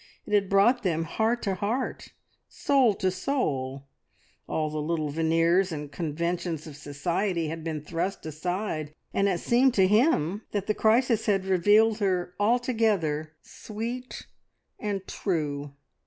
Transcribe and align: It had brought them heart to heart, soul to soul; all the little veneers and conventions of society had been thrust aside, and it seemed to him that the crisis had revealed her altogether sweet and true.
It 0.25 0.33
had 0.33 0.49
brought 0.49 0.81
them 0.81 1.03
heart 1.03 1.43
to 1.43 1.53
heart, 1.53 2.13
soul 2.49 2.95
to 2.95 3.11
soul; 3.11 3.85
all 4.47 4.71
the 4.71 4.81
little 4.81 5.09
veneers 5.11 5.71
and 5.71 5.91
conventions 5.91 6.65
of 6.65 6.75
society 6.75 7.49
had 7.49 7.63
been 7.63 7.81
thrust 7.83 8.25
aside, 8.25 8.95
and 9.13 9.27
it 9.27 9.39
seemed 9.41 9.75
to 9.75 9.85
him 9.85 10.41
that 10.53 10.65
the 10.65 10.73
crisis 10.73 11.27
had 11.27 11.45
revealed 11.45 11.99
her 11.99 12.33
altogether 12.39 13.33
sweet 13.43 14.25
and 14.79 15.05
true. 15.05 15.73